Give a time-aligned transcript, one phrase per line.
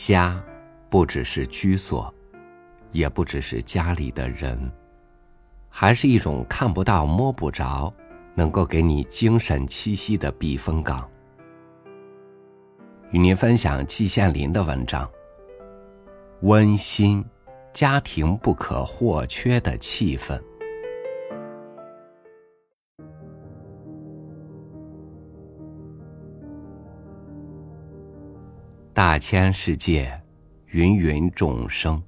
[0.00, 0.42] 家，
[0.88, 2.12] 不只是居所，
[2.90, 4.58] 也不只是家里的人，
[5.68, 7.92] 还是一种看不到、摸不着，
[8.34, 11.06] 能够给你精神栖息的避风港。
[13.10, 15.06] 与您分享季羡林的文章。
[16.40, 17.22] 温馨，
[17.74, 20.42] 家庭不可或缺的气氛。
[29.00, 30.12] 大千世界，
[30.72, 32.02] 芸芸众生。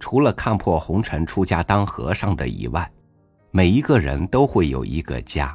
[0.00, 2.90] 除了看破红尘、出家当和尚的以外，
[3.50, 5.54] 每一个人都会有一个家。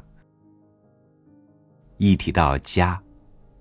[1.97, 3.02] 一提到家，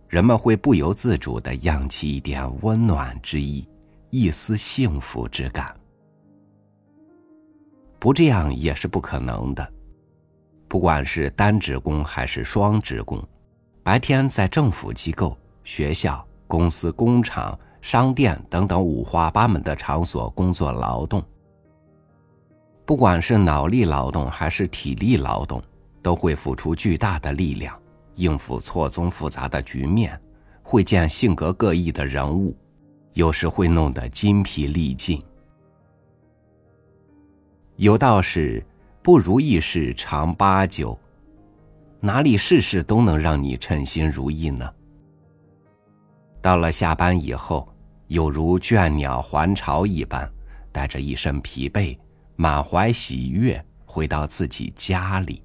[0.09, 3.67] 人们会不由自主的漾起一点温暖之意。
[4.11, 5.75] 一丝幸福之感，
[7.99, 9.73] 不这样也是不可能的。
[10.69, 13.27] 不管是单职工还是双职工，
[13.83, 16.23] 白天在政府机构、学校、
[16.53, 21.25] 公司、工厂、商店等等五花八门的场所工作劳动，
[22.85, 25.63] 不管是脑力劳动还是体力劳动，
[26.03, 27.75] 都会付出巨大的力量，
[28.17, 30.21] 应付错综复杂的局面，
[30.63, 32.55] 会见性格各异的人物。
[33.15, 35.23] 有时会弄得筋疲力尽。
[37.77, 38.63] 有道是，
[39.03, 40.99] 不如意事常八九，
[41.99, 44.71] 哪里事事都能让你称心如意呢？
[46.43, 47.67] 到了下班以后，
[48.09, 50.31] 有如倦鸟还巢一般，
[50.71, 51.97] 带着一身疲惫，
[52.37, 55.43] 满怀喜悦回到自己家里。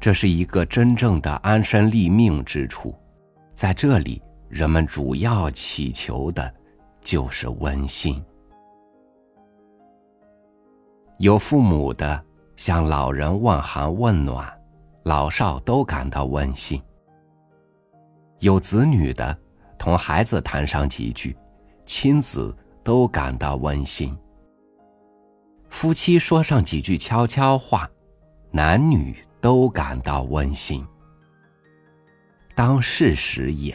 [0.00, 2.94] 这是一个真正的安身立命之处，
[3.52, 4.22] 在这里。
[4.48, 6.52] 人们主要祈求的，
[7.02, 8.20] 就是温馨。
[11.18, 12.20] 有父母的
[12.56, 14.52] 向老人问寒问暖，
[15.04, 16.80] 老少都感到温馨；
[18.40, 19.36] 有子女的
[19.78, 21.36] 同孩子谈上几句，
[21.84, 24.16] 亲子都感到温馨；
[25.68, 27.88] 夫妻说上几句悄悄话，
[28.50, 30.84] 男女都感到温馨。
[32.54, 33.74] 当事实也。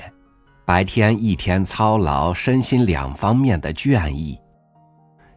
[0.67, 4.35] 白天一天操劳，身心两方面的倦意，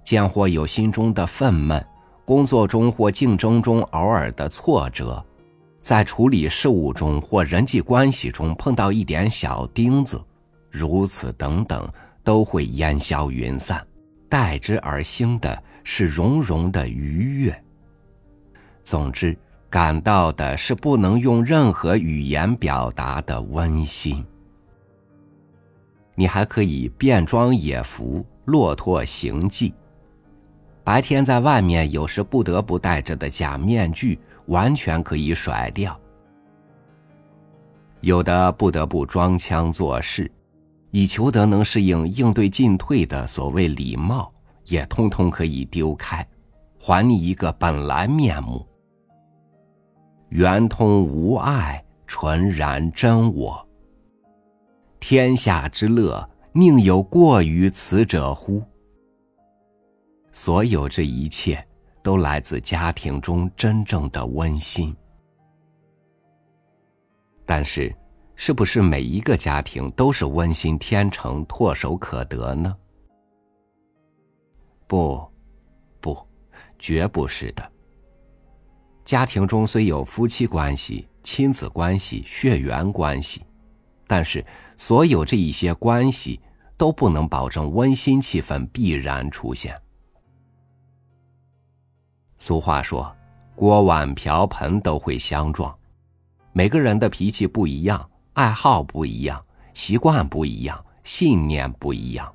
[0.03, 1.85] 见或有心中的愤懑，
[2.25, 5.23] 工作中或竞争中偶尔的挫折，
[5.81, 10.23] 在处理事务中或人际关系中碰到一点小钉子，
[10.71, 11.91] 如此等等，
[12.23, 13.87] 都会烟消云散，
[14.29, 17.65] 代之而兴的是融融的愉悦。
[18.83, 19.37] 总之，
[19.71, 24.25] 感到的是不能用任何语言表达的温馨。
[26.15, 29.73] 你还可以变装野服，骆驼行迹。
[30.83, 35.93] 白天在外面，有时不得不戴着的假面具，完全可以甩掉；
[38.03, 40.31] 有的不得不装腔作势，
[40.91, 44.33] 以求得能适应应对进退的所谓礼貌，
[44.65, 46.27] 也通通可以丢开，
[46.79, 48.67] 还你一个本来面目。
[50.31, 53.67] 圆通无碍，纯然真我。
[55.01, 58.63] 天下之乐，宁有过于此者乎？
[60.33, 61.67] 所有这一切，
[62.09, 64.97] 都来自家庭中真正的温馨。
[67.45, 67.95] 但是，
[68.35, 72.75] 是不是每一个家庭都是温馨天成、唾手可得呢？
[74.87, 75.23] 不，
[76.01, 76.17] 不，
[76.79, 77.73] 绝不是的。
[79.05, 83.45] 家庭中虽有夫妻关系、亲子关系、血缘关系。
[84.07, 84.43] 但是，
[84.79, 86.41] 所有这一些关系
[86.79, 89.79] 都不能保证温馨气氛必然出现。
[92.39, 93.15] 俗话说
[93.55, 95.77] ：“锅碗瓢盆都会相撞。”
[96.53, 99.45] 每个人的脾气不一样，爱好不一样，
[99.75, 102.33] 习惯不一样，信念不一样，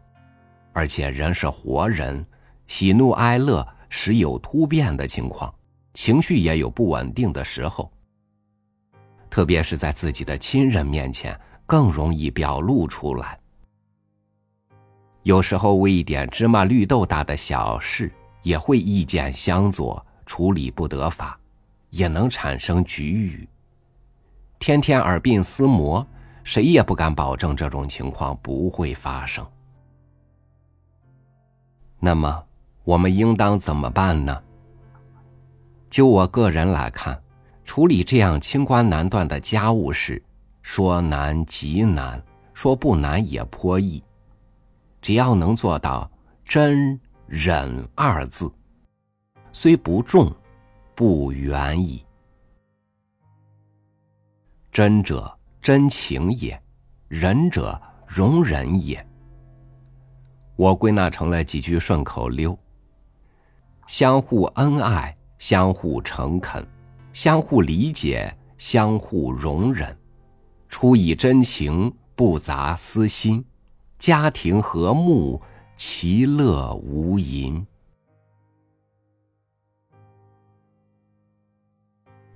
[0.71, 2.25] 而且人是活人，
[2.67, 5.53] 喜怒哀乐时有突变的情况，
[5.93, 7.91] 情绪也有不稳定的时候。
[9.29, 11.39] 特别是在自己的亲人面前。
[11.65, 13.39] 更容易表露出来。
[15.23, 18.11] 有时候为一点芝麻绿豆大的小事，
[18.43, 21.39] 也会意见相左，处理不得法，
[21.89, 23.47] 也能产生局语。
[24.59, 26.05] 天天耳鬓厮磨，
[26.43, 29.45] 谁也不敢保证这种情况不会发生。
[31.99, 32.45] 那么，
[32.83, 34.41] 我们应当怎么办呢？
[35.89, 37.21] 就我个人来看，
[37.63, 40.21] 处理这样清官难断的家务事。
[40.61, 42.23] 说难极难，
[42.53, 44.01] 说不难也颇易。
[45.01, 46.09] 只要能做到
[46.45, 46.97] 真
[47.35, 48.53] 忍二字，
[49.51, 50.31] 虽不重，
[50.93, 52.05] 不远矣。
[54.71, 56.61] 真者真情也，
[57.07, 59.03] 忍者容忍也。
[60.55, 62.55] 我归纳成了几句顺口溜：
[63.87, 66.63] 相互恩爱，相互诚恳，
[67.13, 69.97] 相互理解，相互容忍，
[70.69, 73.43] 出以真情，不杂私心，
[73.97, 75.41] 家庭和睦，
[75.75, 77.65] 其乐无垠。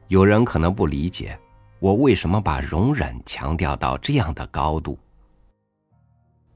[0.08, 1.38] 有人可能不理解，
[1.80, 4.98] 我为什么把容忍强调到这样的高度。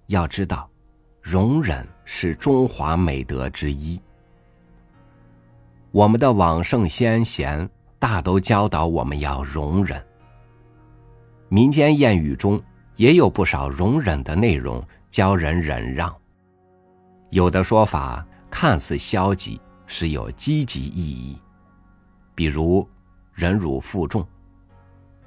[0.07, 0.68] 要知道。
[1.22, 4.01] 容忍是中华美德之一。
[5.92, 7.69] 我们的往圣先贤
[8.00, 10.04] 大都教导我们要容忍。
[11.48, 12.60] 民间谚语中
[12.95, 16.12] 也有不少容忍的内容，教人忍让。
[17.31, 21.38] 有的说法看似消极，实有积极意义。
[22.36, 22.88] 比如
[23.33, 24.25] “忍辱负重”，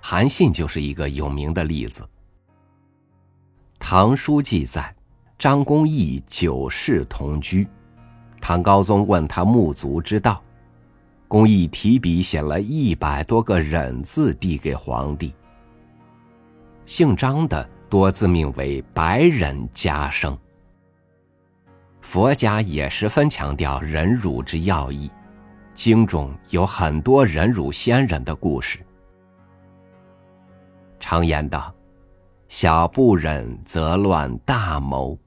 [0.01, 2.09] 韩信就是一个有名的例子。
[3.79, 4.95] 唐书记载。
[5.37, 7.67] 张公义九世同居，
[8.41, 10.43] 唐高宗问他沐足之道，
[11.27, 15.35] 公义提笔写了一百多个忍字递给皇帝。
[16.87, 20.39] 姓张的多自命为白忍家生。
[22.05, 25.11] 佛家也十分强调忍辱之要义，
[25.75, 28.79] 经中有很多忍辱先人的故事。
[31.01, 31.75] 常言道
[32.47, 35.19] ：“小不忍则乱大谋。”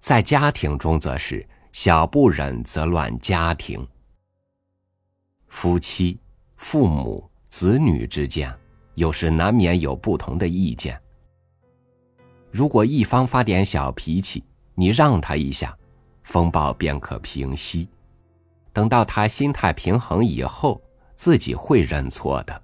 [0.00, 3.86] 在家庭中，则是小不忍则乱家庭。
[5.46, 6.18] 夫妻、
[6.56, 8.52] 父母、子女之间，
[8.94, 11.00] 有时难免有不同的意见。
[12.50, 14.42] 如果一方发点小脾气，
[14.74, 15.76] 你让他一下，
[16.22, 17.88] 风暴便可平息。
[18.72, 20.80] 等到他心态平衡以后，
[21.14, 22.62] 自己会认错的。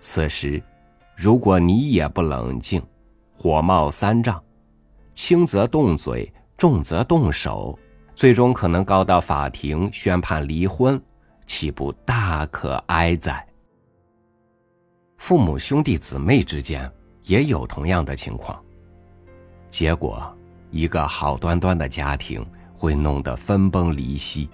[0.00, 0.62] 此时，
[1.14, 2.82] 如果你也不冷静，
[3.32, 4.42] 火冒三丈。
[5.14, 7.78] 轻则动嘴，重则动手，
[8.14, 11.00] 最终可能告到法庭宣判离婚，
[11.46, 13.46] 岂不大可哀哉？
[15.18, 16.90] 父母兄弟姊妹之间
[17.22, 18.60] 也有同样的情况，
[19.72, 20.22] 结果
[20.70, 24.48] 一个好端端的家庭会弄得分崩离析。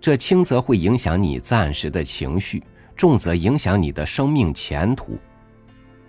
[0.00, 2.62] 这轻则会影响你暂时的情绪，
[2.96, 5.18] 重则影响你的生命前途。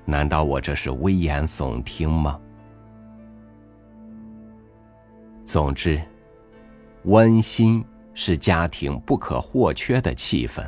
[0.06, 2.40] 难道我这是危言耸听吗？
[5.44, 6.02] 总之，
[7.06, 7.84] 温馨
[8.14, 10.64] 是家庭不可或缺的气氛，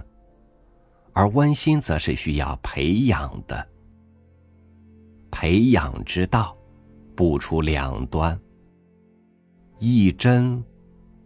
[1.13, 3.67] 而温馨则是需要培养的。
[5.37, 6.57] 培养之道，
[7.13, 8.39] 不出两端，
[9.79, 10.63] 一真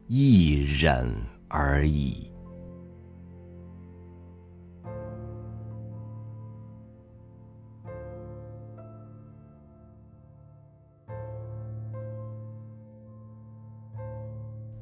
[0.07, 1.15] 一忍
[1.47, 2.31] 而已。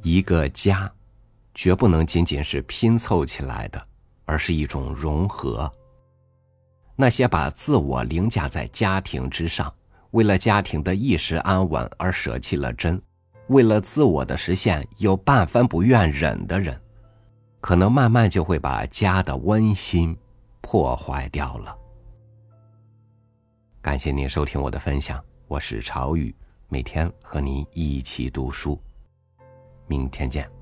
[0.04, 0.90] 一个家，
[1.54, 3.88] 绝不能仅仅是拼凑起来的，
[4.24, 5.70] 而是一种融合。
[7.00, 9.72] 那些把自我凌驾在家庭之上，
[10.12, 13.00] 为了家庭的一时安稳而舍弃了真，
[13.50, 16.76] 为了自我的实现有半分不愿忍的人，
[17.62, 20.18] 可能慢慢就会把家的温馨
[20.60, 21.78] 破坏掉了。
[23.80, 26.36] 感谢您收听我的分享，我是朝雨，
[26.68, 28.82] 每天和您一起读书。
[29.86, 30.57] 明天见。